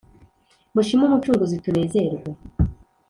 [0.73, 2.29] mushime umucunguzi tunezerwe